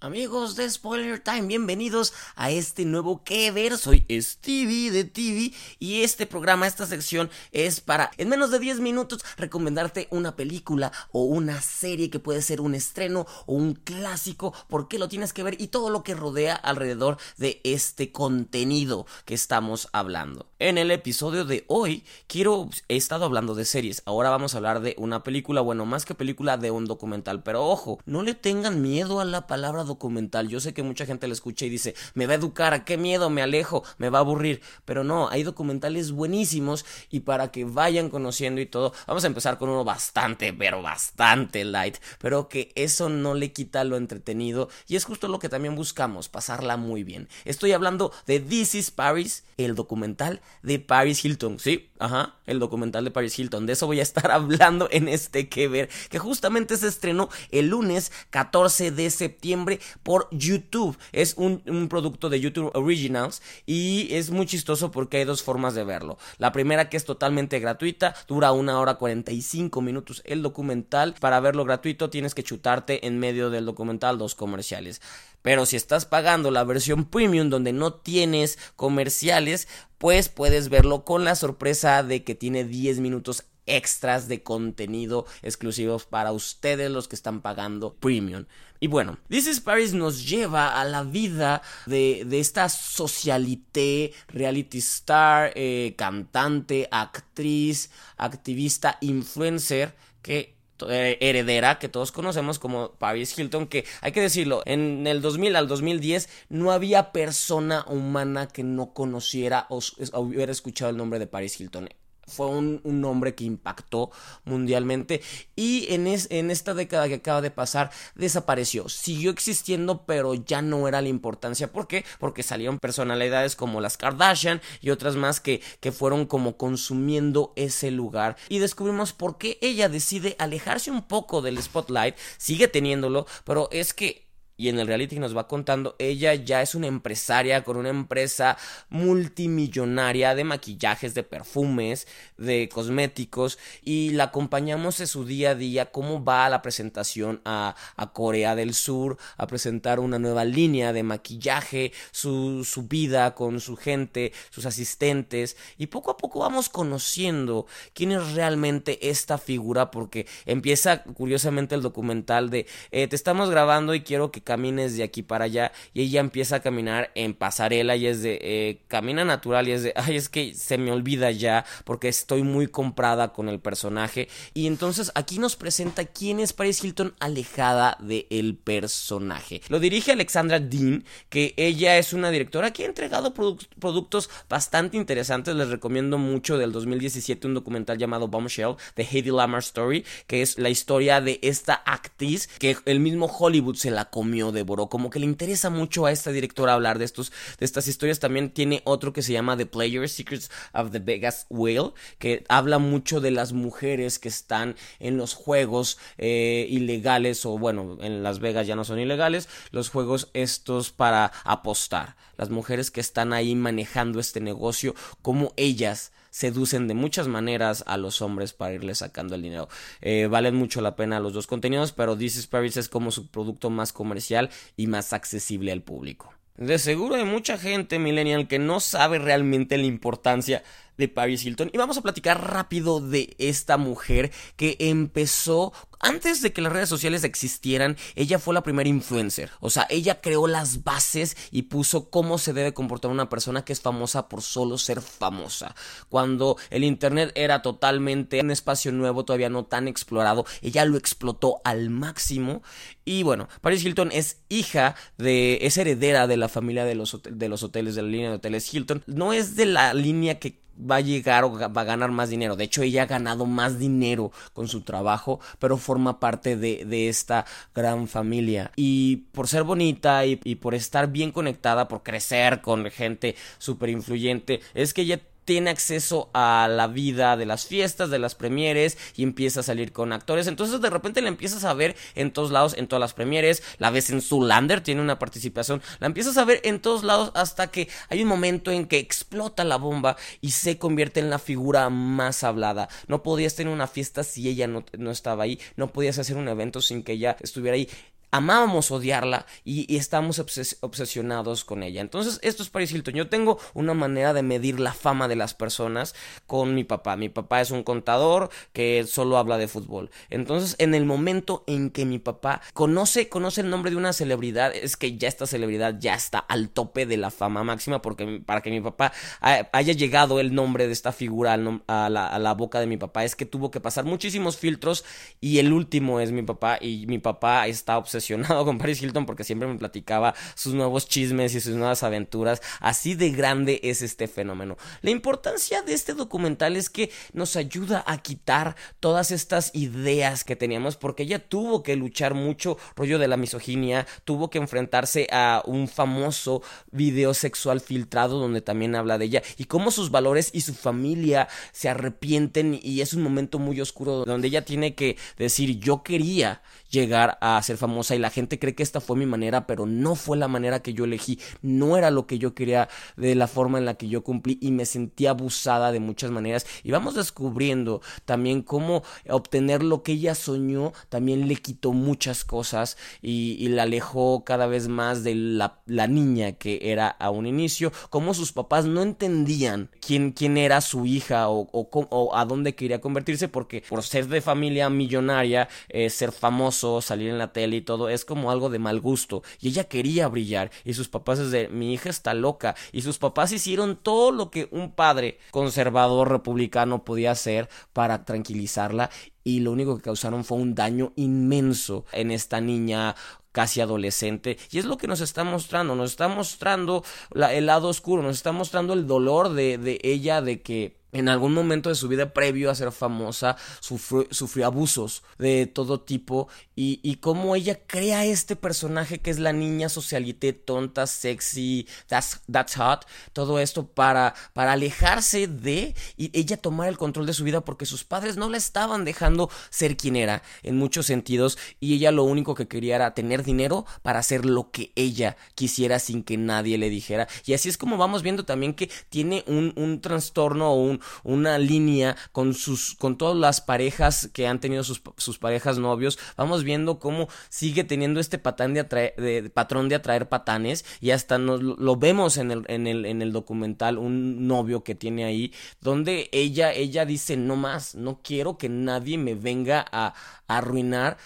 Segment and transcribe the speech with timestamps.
[0.00, 3.76] Amigos de Spoiler Time, bienvenidos a este nuevo que ver.
[3.76, 8.78] Soy Stevie de TV y este programa, esta sección es para en menos de 10
[8.78, 14.54] minutos recomendarte una película o una serie que puede ser un estreno o un clásico,
[14.68, 19.04] por qué lo tienes que ver y todo lo que rodea alrededor de este contenido
[19.24, 20.46] que estamos hablando.
[20.60, 24.80] En el episodio de hoy quiero he estado hablando de series, ahora vamos a hablar
[24.80, 28.80] de una película, bueno, más que película de un documental, pero ojo, no le tengan
[28.80, 30.48] miedo a la palabra documental.
[30.48, 32.96] Yo sé que mucha gente lo escucha y dice, me va a educar, a qué
[32.96, 34.62] miedo, me alejo, me va a aburrir.
[34.84, 39.58] Pero no, hay documentales buenísimos y para que vayan conociendo y todo, vamos a empezar
[39.58, 44.96] con uno bastante, pero bastante light, pero que eso no le quita lo entretenido y
[44.96, 47.28] es justo lo que también buscamos, pasarla muy bien.
[47.44, 51.90] Estoy hablando de This is Paris, el documental de Paris Hilton, ¿sí?
[51.98, 53.66] Ajá, el documental de Paris Hilton.
[53.66, 57.68] De eso voy a estar hablando en este que ver, que justamente se estrenó el
[57.68, 60.96] lunes 14 de septiembre por YouTube.
[61.12, 65.84] Es un, producto de YouTube Originals y es muy chistoso porque hay dos formas de
[65.84, 66.18] verlo.
[66.38, 71.14] La primera que es totalmente gratuita, dura una hora 45 minutos el documental.
[71.20, 75.00] Para verlo gratuito tienes que chutarte en medio del documental dos comerciales.
[75.42, 79.68] Pero si estás pagando la versión premium donde no tienes comerciales,
[79.98, 86.04] pues puedes verlo con la sorpresa de que tiene 10 minutos extras de contenido exclusivos
[86.04, 88.46] para ustedes los que están pagando premium.
[88.80, 95.52] Y bueno, This is Paris nos lleva a la vida de, esta socialité, reality star,
[95.56, 103.84] eh, cantante, actriz, activista, influencer que eh, heredera que todos conocemos como Paris Hilton, que
[104.00, 109.66] hay que decirlo, en el 2000 al 2010 no había persona humana que no conociera
[109.70, 109.80] o
[110.20, 111.88] hubiera escuchado el nombre de Paris Hilton
[112.28, 114.10] fue un, nombre que impactó
[114.44, 115.20] mundialmente
[115.56, 118.88] y en, en esta década que acaba de pasar desapareció.
[118.88, 121.72] Siguió existiendo pero ya no era la importancia.
[121.72, 122.04] ¿Por qué?
[122.18, 127.90] Porque salieron personalidades como las Kardashian y otras más que, que fueron como consumiendo ese
[127.90, 132.16] lugar y descubrimos por qué ella decide alejarse un poco del spotlight.
[132.36, 134.27] Sigue teniéndolo, pero es que
[134.58, 138.58] y en el reality nos va contando, ella ya es una empresaria con una empresa
[138.90, 145.92] multimillonaria de maquillajes, de perfumes, de cosméticos y la acompañamos en su día a día,
[145.92, 147.76] cómo va a la presentación a,
[148.12, 153.76] Corea del Sur, a presentar una nueva línea de maquillaje, su, su vida con su
[153.76, 160.26] gente, sus asistentes y poco a poco vamos conociendo quién es realmente esta figura porque
[160.46, 165.22] empieza curiosamente el documental de eh, te estamos grabando y quiero que camines de aquí
[165.22, 169.68] para allá y ella empieza a caminar en pasarela y es de eh, camina natural
[169.68, 173.50] y es de ay es que se me olvida ya porque estoy muy comprada con
[173.50, 179.60] el personaje y entonces aquí nos presenta quién es Paris Hilton alejada del personaje.
[179.68, 185.54] Lo dirige Alexandra Dean que ella es una directora que ha entregado productos bastante interesantes.
[185.56, 190.58] Les recomiendo mucho del 2017 un documental llamado Bombshell de Heidi Lamar Story que es
[190.58, 194.88] la historia de esta actriz que el mismo Hollywood se la comió devoró.
[194.88, 198.20] Como que le interesa mucho a esta directora hablar de estos, de estas historias.
[198.20, 202.78] También tiene otro que se llama The Players Secrets of the Vegas Whale, que habla
[202.78, 208.38] mucho de las mujeres que están en los juegos eh, ilegales, o bueno, en Las
[208.38, 212.16] Vegas ya no son ilegales, los juegos estos para apostar.
[212.36, 217.96] Las mujeres que están ahí manejando este negocio, como ellas seducen de muchas maneras a
[217.96, 219.68] los hombres para irles sacando el dinero.
[220.00, 223.26] Eh, valen mucho la pena los dos contenidos, pero This is Paris es como su
[223.26, 226.32] producto más comercial y más accesible al público.
[226.56, 230.62] De seguro hay mucha gente millennial que no sabe realmente la importancia
[230.98, 231.70] de Paris Hilton.
[231.72, 236.88] Y vamos a platicar rápido de esta mujer que empezó antes de que las redes
[236.88, 239.50] sociales existieran, ella fue la primera influencer.
[239.60, 243.72] O sea, ella creó las bases y puso cómo se debe comportar una persona que
[243.72, 245.74] es famosa por solo ser famosa.
[246.08, 251.60] Cuando el Internet era totalmente un espacio nuevo, todavía no tan explorado, ella lo explotó
[251.64, 252.62] al máximo.
[253.04, 257.48] Y bueno, Paris Hilton es hija de, es heredera de la familia de los, de
[257.48, 259.02] los hoteles, de la línea de hoteles Hilton.
[259.06, 262.56] No es de la línea que va a llegar o va a ganar más dinero.
[262.56, 267.44] De hecho, ella ha ganado más dinero con su trabajo, pero forma parte de, esta
[267.74, 268.72] gran familia.
[268.76, 273.90] Y por ser bonita y, y por estar bien conectada, por crecer con gente súper
[273.90, 278.98] influyente, es que ella tiene acceso a la vida de las fiestas, de las premieres
[279.16, 280.46] y empieza a salir con actores.
[280.46, 283.62] Entonces de repente la empiezas a ver en todos lados, en todas las premieres.
[283.78, 285.80] La ves en Zulander, tiene una participación.
[286.00, 289.64] La empiezas a ver en todos lados hasta que hay un momento en que explota
[289.64, 292.90] la bomba y se convierte en la figura más hablada.
[293.06, 295.58] No podías tener una fiesta si ella no, no estaba ahí.
[295.76, 297.88] No podías hacer un evento sin que ella estuviera ahí
[298.30, 302.00] amábamos odiarla y, estamos obsesionados con ella.
[302.00, 303.14] Entonces, esto es Paris Hilton.
[303.14, 306.14] Yo tengo una manera de medir la fama de las personas
[306.46, 307.16] con mi papá.
[307.16, 310.10] Mi papá es un contador que solo habla de fútbol.
[310.30, 314.74] Entonces, en el momento en que mi papá conoce, conoce el nombre de una celebridad,
[314.74, 318.60] es que ya esta celebridad ya está al tope de la fama máxima, porque para
[318.60, 322.80] que mi papá haya llegado el nombre de esta figura a la, a la boca
[322.80, 325.04] de mi papá, es que tuvo que pasar muchísimos filtros
[325.40, 328.17] y el último es mi papá y mi papá está obsesionado
[328.64, 332.62] con Paris Hilton porque siempre me platicaba sus nuevos chismes y sus nuevas aventuras.
[332.80, 334.76] Así de grande es este fenómeno.
[335.02, 340.56] La importancia de este documental es que nos ayuda a quitar todas estas ideas que
[340.56, 345.62] teníamos porque ella tuvo que luchar mucho rollo de la misoginia, tuvo que enfrentarse a
[345.66, 350.60] un famoso video sexual filtrado donde también habla de ella y cómo sus valores y
[350.62, 355.78] su familia se arrepienten y es un momento muy oscuro donde ella tiene que decir
[355.78, 359.66] yo quería llegar a ser famosa y la gente cree que esta fue mi manera,
[359.66, 363.34] pero no fue la manera que yo elegí, no era lo que yo quería de
[363.34, 366.66] la forma en la que yo cumplí y me sentí abusada de muchas maneras.
[366.82, 370.68] Y vamos descubriendo también cómo obtener lo que ella soñó
[371.08, 375.78] también le quitó muchas cosas y, la alejó cada vez más de la,
[376.08, 381.04] niña que era a un inicio, cómo sus papás no entendían quién, quién era su
[381.04, 386.32] hija o, o, a dónde quería convertirse porque por ser de familia millonaria, eh, ser
[386.32, 389.42] famoso, salir en la tele y todo, es como algo de mal gusto.
[389.60, 390.70] Y ella quería brillar.
[390.84, 392.76] Y sus papás es de, mi hija está loca.
[392.92, 399.10] Y sus papás hicieron todo lo que un padre conservador republicano podía hacer para tranquilizarla.
[399.42, 403.16] Y lo único que causaron fue un daño inmenso en esta niña
[403.52, 404.58] casi adolescente.
[404.70, 407.02] Y es lo que nos está mostrando, nos está mostrando
[407.34, 411.54] el lado oscuro, nos está mostrando el dolor de, de ella, de que en algún
[411.54, 417.16] momento de su vida previo a ser famosa sufrió, abusos de todo tipo y, y,
[417.16, 423.06] cómo ella crea este personaje que es la niña socialité tonta, sexy, that's, that's hot,
[423.32, 427.86] todo esto para, para alejarse de y ella tomar el control de su vida porque
[427.86, 432.24] sus padres no la estaban dejando ser quien era en muchos sentidos y ella lo
[432.24, 436.78] único que quería era tener dinero para hacer lo que ella quisiera sin que nadie
[436.78, 437.28] le dijera.
[437.44, 441.58] Y así es como vamos viendo también que tiene un, un trastorno o un una
[441.58, 446.64] línea con sus, con todas las parejas que han tenido sus, sus parejas novios, vamos
[446.64, 451.62] viendo cómo sigue teniendo este patán de, de patrón de atraer patanes y hasta nos,
[451.62, 456.28] lo vemos en el, en el, en el documental, un novio que tiene ahí, donde
[456.32, 460.14] ella, ella dice no más, no quiero que nadie me venga a
[460.46, 461.18] arruinar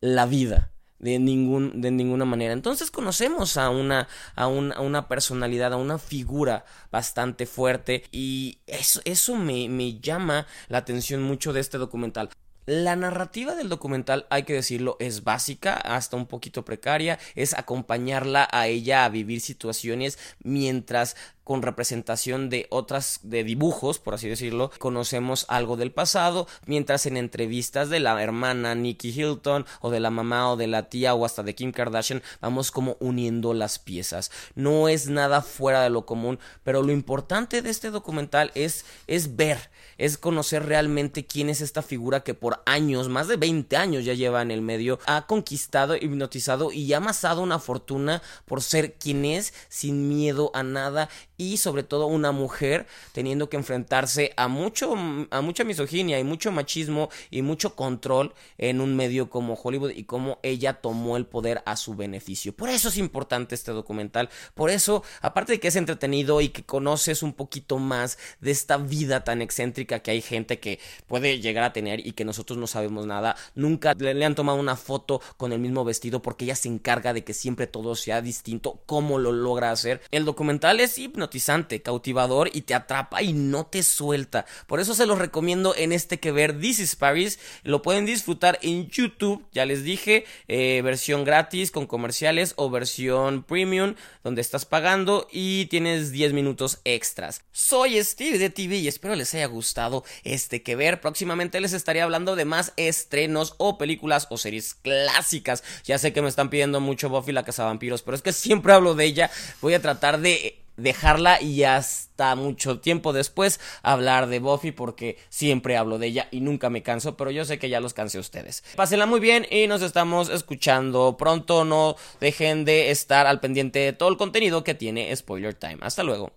[0.00, 2.52] la vida de, ningún, de ninguna manera.
[2.52, 9.36] Entonces conocemos a una, a, una personalidad, a una figura bastante fuerte y eso, eso
[9.36, 12.30] me, me llama la atención mucho de este documental.
[12.66, 18.48] La narrativa del documental, hay que decirlo, es básica, hasta un poquito precaria, es acompañarla
[18.50, 21.14] a ella a vivir situaciones mientras
[21.46, 27.16] con representación de otras de dibujos, por así decirlo, conocemos algo del pasado, mientras en
[27.16, 31.24] entrevistas de la hermana Nikki Hilton o de la mamá o de la tía o
[31.24, 34.32] hasta de Kim Kardashian vamos como uniendo las piezas.
[34.56, 39.36] No es nada fuera de lo común, pero lo importante de este documental es es
[39.36, 44.04] ver, es conocer realmente quién es esta figura que por años, más de 20 años
[44.04, 48.94] ya lleva en el medio, ha conquistado, hipnotizado y ha amasado una fortuna por ser
[48.94, 54.48] quien es sin miedo a nada y sobre todo una mujer teniendo que enfrentarse a
[54.48, 54.94] mucho
[55.30, 60.04] a mucha misoginia y mucho machismo y mucho control en un medio como Hollywood y
[60.04, 62.54] cómo ella tomó el poder a su beneficio.
[62.54, 66.64] Por eso es importante este documental, por eso aparte de que es entretenido y que
[66.64, 71.64] conoces un poquito más de esta vida tan excéntrica que hay gente que puede llegar
[71.64, 75.52] a tener y que nosotros no sabemos nada, nunca le, han tomado una foto con
[75.52, 79.32] el mismo vestido porque ella se encarga de que siempre todo sea distinto, cómo lo
[79.32, 80.00] logra hacer.
[80.10, 84.46] El documental es hipnotizante cautivador y te atrapa y no te suelta.
[84.66, 87.38] Por eso se los recomiendo en este que ver This is Paris.
[87.64, 93.42] Lo pueden disfrutar en YouTube, ya les dije, eh, versión gratis con comerciales o versión
[93.42, 97.42] premium donde estás pagando y tienes 10 minutos extras.
[97.52, 101.00] Soy Steve de TV y espero les haya gustado este que ver.
[101.00, 105.64] Próximamente les estaré hablando de más estrenos o películas o series clásicas.
[105.84, 108.72] Ya sé que me están pidiendo mucho Buffy la Casa Vampiros, pero es que siempre
[108.72, 109.30] hablo de ella.
[109.60, 115.76] Voy a tratar de dejarla y hasta mucho tiempo después hablar de Buffy porque siempre
[115.76, 118.20] hablo de ella y nunca me canso, pero yo sé que ya los cansé a
[118.20, 118.64] ustedes.
[118.76, 123.92] Pásenla muy bien y nos estamos escuchando pronto, no dejen de estar al pendiente de
[123.92, 125.78] todo el contenido que tiene Spoiler Time.
[125.80, 126.32] Hasta luego.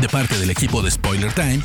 [0.00, 1.60] De parte del equipo de Spoiler Time,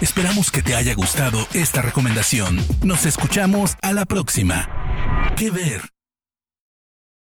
[0.00, 2.58] esperamos que te haya gustado esta recomendación.
[2.82, 4.68] Nos escuchamos a la próxima.
[5.36, 6.01] ¿Qué ver?